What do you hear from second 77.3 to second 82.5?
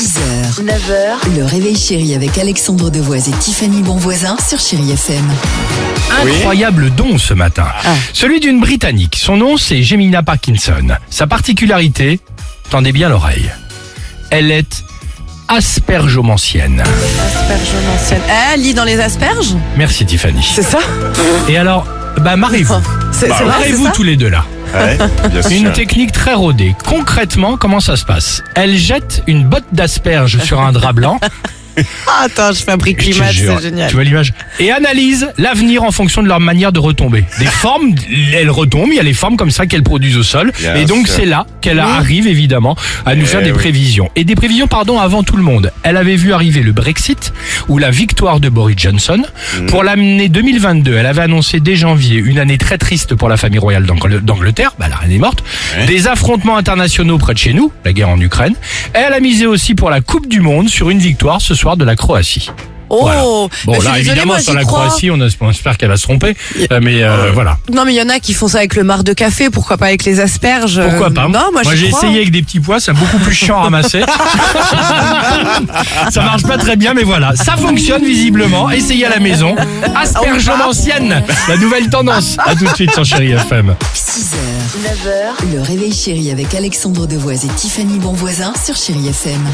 Ça fonctionne visiblement. Essayez à la maison. Aspergeomancienne, la nouvelle tendance.